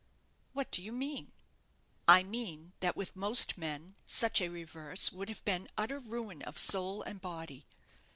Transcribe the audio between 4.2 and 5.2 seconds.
a reverse